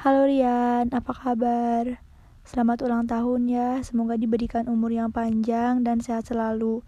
[0.00, 2.00] Halo Rian, apa kabar?
[2.40, 6.80] Selamat ulang tahun ya, semoga diberikan umur yang panjang dan sehat selalu.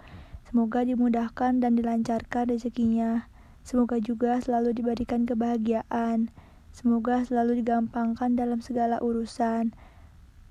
[0.49, 3.29] Semoga dimudahkan dan dilancarkan rezekinya.
[3.69, 6.33] Semoga juga selalu diberikan kebahagiaan.
[6.73, 9.77] Semoga selalu digampangkan dalam segala urusan.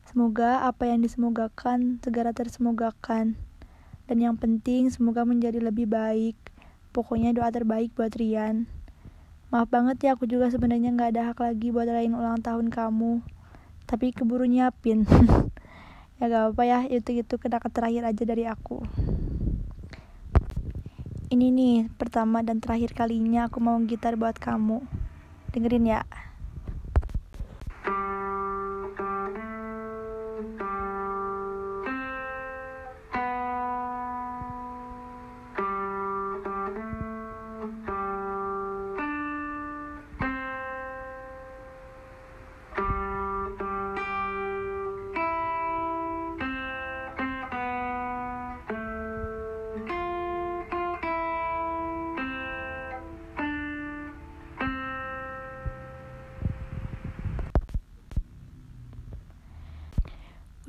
[0.05, 3.41] Semoga apa yang disemogakan segera tersemogakan.
[4.05, 6.37] Dan yang penting semoga menjadi lebih baik.
[6.93, 8.69] Pokoknya doa terbaik buat Rian.
[9.51, 13.19] Maaf banget ya aku juga sebenarnya nggak ada hak lagi buat rayain ulang tahun kamu.
[13.83, 15.03] Tapi keburu nyiapin.
[16.23, 18.79] ya gak apa ya, itu itu kenaka terakhir aja dari aku.
[21.35, 24.87] Ini nih pertama dan terakhir kalinya aku mau gitar buat kamu.
[25.51, 26.07] Dengerin ya.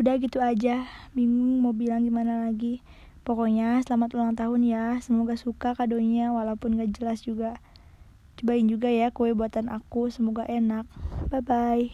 [0.03, 0.83] Udah gitu aja,
[1.14, 2.83] bingung mau bilang gimana lagi.
[3.22, 7.55] Pokoknya selamat ulang tahun ya, semoga suka kadonya walaupun gak jelas juga.
[8.34, 10.91] Cobain juga ya kue buatan aku, semoga enak.
[11.31, 11.86] Bye bye.